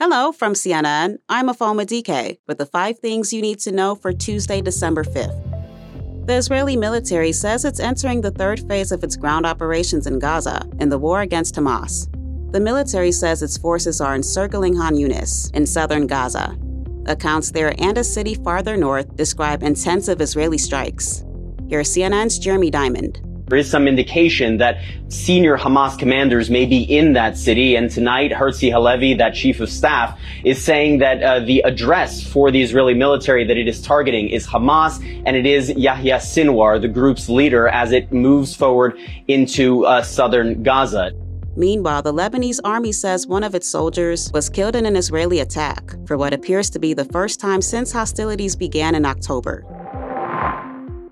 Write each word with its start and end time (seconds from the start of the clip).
Hello 0.00 0.32
from 0.32 0.54
CNN. 0.54 1.18
I'm 1.28 1.48
Afoma 1.48 1.86
DK 1.86 2.38
with 2.48 2.58
the 2.58 2.66
five 2.66 2.98
things 2.98 3.32
you 3.32 3.40
need 3.40 3.60
to 3.60 3.70
know 3.70 3.94
for 3.94 4.12
Tuesday, 4.12 4.60
December 4.60 5.04
5th. 5.04 6.26
The 6.26 6.34
Israeli 6.34 6.76
military 6.76 7.30
says 7.30 7.64
it's 7.64 7.78
entering 7.78 8.20
the 8.20 8.32
third 8.32 8.58
phase 8.66 8.90
of 8.90 9.04
its 9.04 9.14
ground 9.14 9.46
operations 9.46 10.08
in 10.08 10.18
Gaza 10.18 10.68
in 10.80 10.88
the 10.88 10.98
war 10.98 11.20
against 11.20 11.54
Hamas. 11.54 12.10
The 12.50 12.58
military 12.58 13.12
says 13.12 13.40
its 13.40 13.56
forces 13.56 14.00
are 14.00 14.16
encircling 14.16 14.74
Han 14.74 14.96
Yunis 14.96 15.54
in 15.54 15.64
southern 15.64 16.08
Gaza. 16.08 16.58
Accounts 17.06 17.52
there 17.52 17.72
and 17.78 17.96
a 17.96 18.02
city 18.02 18.34
farther 18.34 18.76
north 18.76 19.14
describe 19.14 19.62
intensive 19.62 20.20
Israeli 20.20 20.58
strikes. 20.58 21.24
Here's 21.68 21.94
CNN's 21.94 22.40
Jeremy 22.40 22.70
Diamond. 22.70 23.20
There 23.46 23.58
is 23.58 23.70
some 23.70 23.86
indication 23.86 24.56
that 24.56 24.82
senior 25.08 25.58
Hamas 25.58 25.98
commanders 25.98 26.48
may 26.48 26.64
be 26.64 26.82
in 26.82 27.12
that 27.12 27.36
city. 27.36 27.76
And 27.76 27.90
tonight, 27.90 28.30
Herzi 28.30 28.72
Halevi, 28.72 29.14
that 29.14 29.34
chief 29.34 29.60
of 29.60 29.68
staff, 29.68 30.18
is 30.44 30.64
saying 30.64 30.98
that 30.98 31.22
uh, 31.22 31.40
the 31.40 31.60
address 31.60 32.26
for 32.26 32.50
the 32.50 32.62
Israeli 32.62 32.94
military 32.94 33.44
that 33.46 33.58
it 33.58 33.68
is 33.68 33.82
targeting 33.82 34.30
is 34.30 34.46
Hamas, 34.46 34.98
and 35.26 35.36
it 35.36 35.44
is 35.44 35.68
Yahya 35.70 36.16
Sinwar, 36.16 36.80
the 36.80 36.88
group's 36.88 37.28
leader, 37.28 37.68
as 37.68 37.92
it 37.92 38.10
moves 38.12 38.56
forward 38.56 38.98
into 39.28 39.84
uh, 39.84 40.02
southern 40.02 40.62
Gaza. 40.62 41.12
Meanwhile, 41.56 42.02
the 42.02 42.12
Lebanese 42.12 42.60
army 42.64 42.92
says 42.92 43.26
one 43.26 43.44
of 43.44 43.54
its 43.54 43.68
soldiers 43.68 44.30
was 44.32 44.48
killed 44.48 44.74
in 44.74 44.86
an 44.86 44.96
Israeli 44.96 45.40
attack 45.40 45.94
for 46.06 46.16
what 46.16 46.32
appears 46.32 46.68
to 46.70 46.78
be 46.78 46.94
the 46.94 47.04
first 47.04 47.38
time 47.38 47.60
since 47.60 47.92
hostilities 47.92 48.56
began 48.56 48.94
in 48.94 49.04
October. 49.04 49.64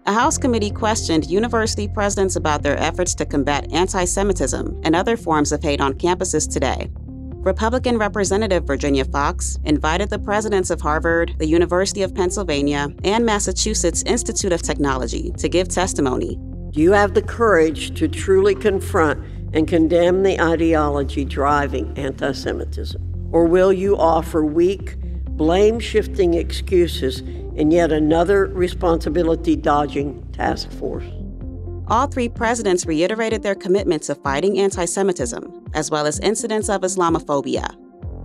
A 0.05 0.12
House 0.12 0.36
committee 0.36 0.72
questioned 0.72 1.31
university 1.31 1.86
presidents 1.86 2.34
about 2.34 2.64
their 2.64 2.77
efforts 2.77 3.14
to 3.14 3.25
combat 3.25 3.72
anti 3.72 4.05
Semitism 4.05 4.81
and 4.83 4.97
other 4.97 5.17
forms 5.17 5.53
of 5.53 5.62
hate 5.62 5.81
on 5.81 5.94
campuses 5.94 6.50
today. 6.50 6.91
Republican 7.44 7.98
Representative 7.98 8.64
Virginia 8.64 9.05
Foxx 9.05 9.61
invited 9.64 10.11
the 10.11 10.19
presidents 10.19 10.70
of 10.70 10.81
Harvard, 10.81 11.36
the 11.39 11.47
University 11.47 12.03
of 12.03 12.17
Pennsylvania, 12.17 12.89
and 13.05 13.25
Massachusetts 13.25 14.03
Institute 14.05 14.50
of 14.50 14.61
Technology 14.61 15.31
to 15.39 15.48
give 15.48 15.69
testimony. 15.69 16.37
Do 16.70 16.81
you 16.81 16.91
have 16.91 17.14
the 17.14 17.22
courage 17.22 17.97
to 18.00 18.09
truly 18.09 18.56
confront 18.56 19.25
and 19.55 19.69
condemn 19.69 20.25
the 20.25 20.41
ideology 20.41 21.25
driving 21.25 21.97
anti 21.97 22.33
Semitism? 22.33 23.28
Or 23.31 23.44
will 23.44 23.72
you 23.72 23.97
offer 23.97 24.44
weak, 24.44 24.97
blame 25.37 25.78
shifting 25.78 26.34
excuses 26.34 27.22
in 27.56 27.70
yet 27.70 27.92
another 27.92 28.47
responsibility 28.47 29.56
dodging 29.56 30.22
task 30.33 30.70
force. 30.72 31.05
All 31.89 32.06
three 32.06 32.28
presidents 32.28 32.86
reiterated 32.86 33.42
their 33.42 33.55
commitment 33.55 34.05
to 34.05 34.14
fighting 34.14 34.59
anti 34.59 34.84
Semitism, 34.84 35.70
as 35.75 35.91
well 35.91 36.06
as 36.06 36.19
incidents 36.20 36.69
of 36.69 36.83
Islamophobia. 36.83 37.77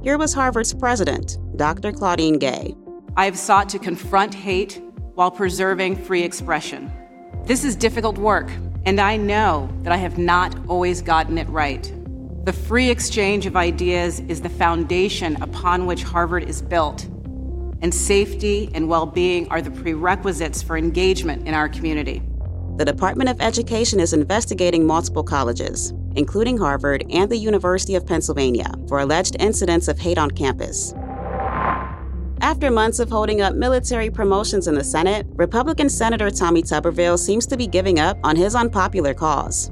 Here 0.03 0.17
was 0.17 0.33
Harvard's 0.33 0.73
president, 0.73 1.37
Dr. 1.57 1.91
Claudine 1.91 2.37
Gay. 2.37 2.75
I 3.17 3.25
have 3.25 3.37
sought 3.37 3.67
to 3.69 3.79
confront 3.79 4.33
hate 4.33 4.81
while 5.15 5.31
preserving 5.31 5.95
free 5.95 6.23
expression. 6.23 6.91
This 7.45 7.63
is 7.63 7.75
difficult 7.75 8.17
work, 8.17 8.49
and 8.85 9.01
I 9.01 9.17
know 9.17 9.69
that 9.81 9.91
I 9.91 9.97
have 9.97 10.17
not 10.17 10.55
always 10.67 11.01
gotten 11.01 11.37
it 11.37 11.49
right. 11.49 11.91
The 12.45 12.53
free 12.53 12.89
exchange 12.89 13.45
of 13.45 13.57
ideas 13.57 14.21
is 14.21 14.41
the 14.41 14.49
foundation 14.49 15.41
upon 15.41 15.87
which 15.87 16.03
Harvard 16.03 16.43
is 16.43 16.61
built 16.61 17.07
and 17.81 17.93
safety 17.93 18.69
and 18.73 18.87
well 18.87 19.05
being 19.05 19.47
are 19.49 19.61
the 19.61 19.71
prerequisites 19.71 20.61
for 20.61 20.77
engagement 20.77 21.47
in 21.47 21.53
our 21.53 21.69
community. 21.69 22.21
The 22.77 22.85
Department 22.85 23.29
of 23.29 23.41
Education 23.41 23.99
is 23.99 24.13
investigating 24.13 24.85
multiple 24.85 25.23
colleges, 25.23 25.93
including 26.15 26.57
Harvard 26.57 27.03
and 27.09 27.29
the 27.31 27.37
University 27.37 27.95
of 27.95 28.05
Pennsylvania, 28.05 28.71
for 28.87 28.99
alleged 28.99 29.35
incidents 29.39 29.87
of 29.87 29.97
hate 29.97 30.17
on 30.17 30.29
campus. 30.29 30.93
After 32.41 32.69
months 32.69 32.99
of 32.99 33.09
holding 33.09 33.41
up 33.41 33.55
military 33.55 34.11
promotions 34.11 34.67
in 34.67 34.75
the 34.75 34.83
Senate, 34.83 35.25
Republican 35.31 35.89
Senator 35.89 36.29
Tommy 36.29 36.61
Tuberville 36.61 37.17
seems 37.17 37.47
to 37.47 37.57
be 37.57 37.65
giving 37.65 37.99
up 37.99 38.17
on 38.23 38.35
his 38.35 38.53
unpopular 38.53 39.15
cause. 39.15 39.69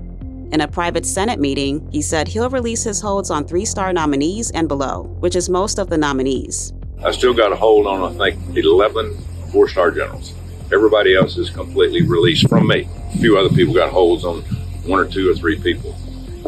In 0.52 0.62
a 0.62 0.68
private 0.68 1.06
Senate 1.06 1.40
meeting, 1.40 1.88
he 1.92 2.02
said 2.02 2.28
he'll 2.28 2.50
release 2.50 2.84
his 2.84 3.02
holds 3.02 3.30
on 3.30 3.46
three 3.46 3.66
star 3.66 3.94
nominees 3.94 4.50
and 4.52 4.68
below, 4.68 5.04
which 5.20 5.36
is 5.36 5.48
most 5.48 5.78
of 5.78 5.90
the 5.90 5.98
nominees. 5.98 6.74
I 7.04 7.12
still 7.12 7.34
got 7.34 7.52
a 7.52 7.56
hold 7.56 7.88
on, 7.88 8.20
I 8.22 8.32
think, 8.32 8.58
11 8.58 9.18
four 9.52 9.68
star 9.70 9.92
generals. 9.92 10.34
Everybody 10.74 11.16
else 11.16 11.38
is 11.38 11.50
completely 11.50 12.02
released 12.02 12.50
from 12.50 12.68
me. 12.68 12.90
A 13.14 13.18
few 13.18 13.38
other 13.38 13.50
people 13.50 13.74
got 13.74 13.92
holds 13.92 14.26
on 14.26 14.42
one 14.86 15.00
or 15.00 15.06
two 15.06 15.30
or 15.30 15.36
three 15.36 15.60
people. 15.60 15.96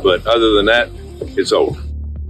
But 0.03 0.25
other 0.27 0.53
than 0.53 0.65
that, 0.65 0.89
it's 1.37 1.51
over. 1.51 1.81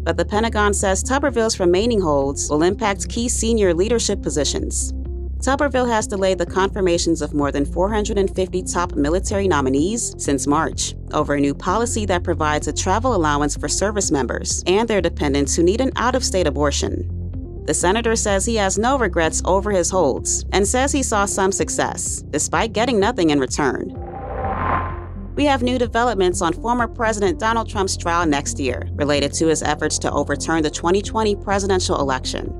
But 0.03 0.17
the 0.17 0.25
Pentagon 0.25 0.73
says 0.73 1.03
Tuberville's 1.03 1.59
remaining 1.59 1.99
holds 1.99 2.49
will 2.49 2.63
impact 2.63 3.09
key 3.09 3.27
senior 3.27 3.73
leadership 3.73 4.21
positions. 4.21 4.93
Tuberville 5.39 5.89
has 5.89 6.07
delayed 6.07 6.39
the 6.39 6.45
confirmations 6.45 7.21
of 7.21 7.33
more 7.33 7.51
than 7.51 7.65
450 7.65 8.63
top 8.63 8.95
military 8.95 9.47
nominees 9.47 10.15
since 10.17 10.47
March 10.47 10.95
over 11.13 11.35
a 11.35 11.39
new 11.39 11.53
policy 11.53 12.05
that 12.05 12.23
provides 12.23 12.67
a 12.67 12.73
travel 12.73 13.15
allowance 13.15 13.55
for 13.55 13.67
service 13.67 14.11
members 14.11 14.63
and 14.65 14.87
their 14.87 15.01
dependents 15.01 15.55
who 15.55 15.63
need 15.63 15.81
an 15.81 15.91
out 15.95 16.15
of 16.15 16.23
state 16.23 16.47
abortion. 16.47 17.16
The 17.67 17.73
senator 17.73 18.15
says 18.15 18.45
he 18.45 18.55
has 18.55 18.77
no 18.77 18.97
regrets 18.97 19.41
over 19.43 19.71
his 19.71 19.89
holds 19.89 20.45
and 20.53 20.65
says 20.65 20.93
he 20.93 21.03
saw 21.03 21.25
some 21.25 21.51
success, 21.51 22.23
despite 22.29 22.71
getting 22.71 22.97
nothing 22.97 23.31
in 23.31 23.41
return. 23.41 23.93
We 25.35 25.43
have 25.47 25.61
new 25.61 25.77
developments 25.77 26.41
on 26.41 26.53
former 26.53 26.87
President 26.87 27.39
Donald 27.39 27.67
Trump's 27.67 27.97
trial 27.97 28.25
next 28.25 28.57
year 28.57 28.87
related 28.93 29.33
to 29.33 29.47
his 29.47 29.63
efforts 29.63 29.99
to 29.99 30.11
overturn 30.13 30.63
the 30.63 30.69
2020 30.69 31.35
presidential 31.35 31.99
election. 31.99 32.53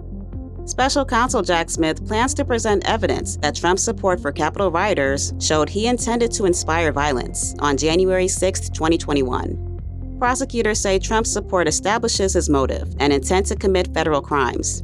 Special 0.66 1.06
counsel 1.06 1.42
Jack 1.42 1.70
Smith 1.70 2.06
plans 2.06 2.34
to 2.34 2.44
present 2.44 2.86
evidence 2.86 3.38
that 3.38 3.56
Trump's 3.56 3.84
support 3.84 4.20
for 4.20 4.34
Capitol 4.34 4.72
rioters 4.72 5.34
showed 5.40 5.70
he 5.70 5.88
intended 5.88 6.32
to 6.34 6.44
inspire 6.44 6.92
violence 6.92 7.56
on 7.60 7.78
January 7.78 8.28
6, 8.28 8.70
2021. 8.72 10.18
Prosecutors 10.20 10.82
say 10.82 11.00
Trump's 11.00 11.32
support 11.32 11.70
establishes 11.70 12.34
his 12.34 12.50
motive 12.50 12.94
and 13.00 13.14
intent 13.14 13.46
to 13.46 13.56
commit 13.56 13.94
federal 13.94 14.22
crimes. 14.22 14.84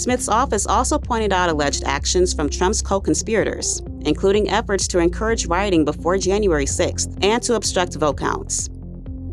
Smith's 0.00 0.30
office 0.30 0.66
also 0.66 0.98
pointed 0.98 1.30
out 1.30 1.50
alleged 1.50 1.84
actions 1.84 2.32
from 2.32 2.48
Trump's 2.48 2.80
co 2.80 2.98
conspirators, 2.98 3.82
including 4.06 4.48
efforts 4.48 4.88
to 4.88 4.98
encourage 4.98 5.44
rioting 5.44 5.84
before 5.84 6.16
January 6.16 6.64
6th 6.64 7.22
and 7.22 7.42
to 7.42 7.54
obstruct 7.54 7.96
vote 7.96 8.16
counts. 8.16 8.70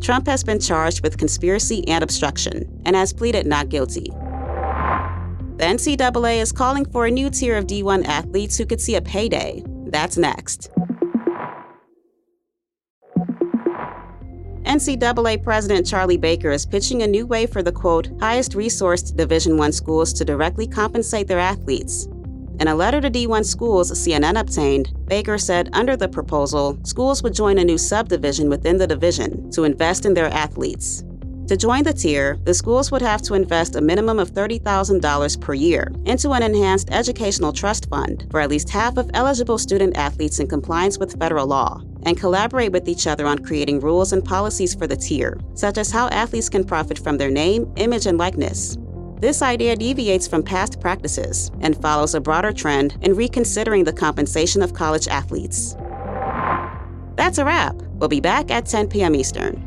Trump 0.02 0.28
has 0.28 0.44
been 0.44 0.60
charged 0.60 1.04
with 1.04 1.18
conspiracy 1.18 1.88
and 1.88 2.04
obstruction 2.04 2.82
and 2.86 2.98
has 2.98 3.14
pleaded 3.14 3.48
not 3.48 3.70
guilty. 3.70 4.10
The 5.56 5.64
NCAA 5.64 6.42
is 6.42 6.52
calling 6.52 6.84
for 6.84 7.06
a 7.06 7.12
new 7.12 7.30
tier 7.30 7.56
of 7.56 7.66
D1 7.66 8.06
athletes 8.06 8.58
who 8.58 8.66
could 8.66 8.82
see 8.82 8.96
a 8.96 9.02
payday. 9.02 9.64
That's 9.86 10.18
next. 10.18 10.70
NCAA 14.78 15.42
President 15.42 15.88
Charlie 15.88 16.18
Baker 16.18 16.52
is 16.52 16.64
pitching 16.64 17.02
a 17.02 17.08
new 17.08 17.26
way 17.26 17.48
for 17.48 17.64
the 17.64 17.72
quote, 17.72 18.12
highest 18.20 18.52
resourced 18.52 19.16
Division 19.16 19.60
I 19.60 19.72
schools 19.72 20.14
to 20.14 20.24
directly 20.24 20.68
compensate 20.68 21.28
their 21.28 21.40
athletes. 21.40 22.06
In 22.60 22.68
a 22.68 22.76
letter 22.76 23.02
to 23.02 23.10
D1 23.10 23.44
schools 23.44 23.92
CNN 23.92 24.40
obtained, 24.40 24.94
Baker 25.08 25.40
said 25.40 25.72
under 25.74 25.98
the 25.98 26.08
proposal, 26.08 26.78
schools 26.84 27.24
would 27.24 27.34
join 27.34 27.58
a 27.58 27.64
new 27.64 27.80
subdivision 27.80 28.50
within 28.50 28.78
the 28.78 28.86
division 28.86 29.50
to 29.50 29.64
invest 29.64 30.06
in 30.06 30.14
their 30.14 30.28
athletes. 30.28 31.04
To 31.48 31.58
join 31.58 31.84
the 31.84 31.94
tier, 31.94 32.38
the 32.44 32.54
schools 32.54 32.92
would 32.92 33.02
have 33.02 33.24
to 33.24 33.34
invest 33.34 33.78
a 33.78 33.82
minimum 33.82 34.20
of 34.20 34.32
$30,000 34.32 35.42
per 35.42 35.54
year 35.56 35.92
into 36.06 36.34
an 36.34 36.44
enhanced 36.44 36.90
educational 36.92 37.52
trust 37.52 37.90
fund 37.90 38.28
for 38.30 38.42
at 38.42 38.50
least 38.52 38.70
half 38.70 38.98
of 38.98 39.10
eligible 39.16 39.58
student 39.58 39.98
athletes 39.98 40.40
in 40.40 40.46
compliance 40.46 41.00
with 41.00 41.18
federal 41.18 41.48
law, 41.48 41.82
and 42.08 42.18
collaborate 42.18 42.72
with 42.72 42.88
each 42.88 43.06
other 43.06 43.28
on 43.28 43.38
creating 43.38 43.82
rules 43.82 44.14
and 44.14 44.24
policies 44.24 44.74
for 44.74 44.88
the 44.88 44.96
tier, 44.96 45.38
such 45.56 45.78
as 45.78 45.92
how 45.92 46.08
athletes 46.08 46.48
can 46.48 46.64
profit 46.64 46.98
from 46.98 47.18
their 47.18 47.30
name, 47.30 47.70
image, 47.76 48.06
and 48.06 48.18
likeness. 48.18 48.78
This 49.20 49.42
idea 49.42 49.76
deviates 49.76 50.26
from 50.26 50.42
past 50.42 50.80
practices 50.80 51.52
and 51.60 51.80
follows 51.82 52.16
a 52.16 52.22
broader 52.22 52.54
trend 52.54 52.98
in 53.02 53.14
reconsidering 53.14 53.84
the 53.84 53.92
compensation 53.92 54.62
of 54.62 54.74
college 54.74 55.10
athletes. 55.10 55.76
That's 57.18 57.40
a 57.40 57.46
wrap. 57.46 57.76
We'll 57.96 58.08
be 58.08 58.22
back 58.22 58.52
at 58.52 58.68
10 58.68 58.88
p.m. 58.88 59.14
Eastern. 59.14 59.67